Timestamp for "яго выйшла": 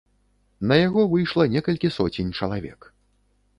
0.87-1.45